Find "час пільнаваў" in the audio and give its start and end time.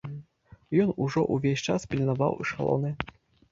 1.69-2.43